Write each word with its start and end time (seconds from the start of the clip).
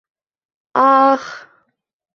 А-ах! 0.85 1.25